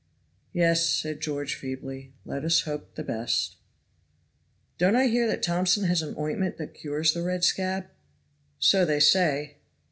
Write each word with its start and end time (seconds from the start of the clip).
"Yes" 0.51 0.89
said 0.89 1.19
George 1.21 1.53
feebly. 1.53 2.11
"Let 2.25 2.43
us 2.43 2.61
hope 2.61 2.95
the 2.95 3.03
best." 3.03 3.57
"Don't 4.79 4.95
I 4.95 5.05
hear 5.05 5.27
that 5.27 5.43
Thompson 5.43 5.83
has 5.83 6.01
an 6.01 6.15
ointment 6.17 6.57
that 6.57 6.73
cures 6.73 7.13
the 7.13 7.21
red 7.21 7.43
scab?" 7.43 7.85
"So 8.57 8.83
they 8.83 8.99
say." 8.99 9.57